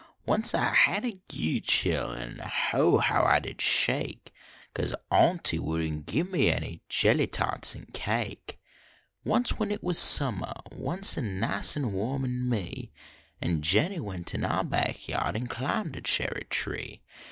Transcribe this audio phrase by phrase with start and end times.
[0.25, 2.41] Once I had a ague chill An
[2.73, 4.31] oh, how I did shake
[4.73, 8.57] Cause aunty wouldn t give me any Jelly tarts an cake.
[9.23, 12.91] Once when it was summer Once, an nice an warm, nen me
[13.41, 17.03] An" Jennie went in our back yard Nd climbed a cherry tree.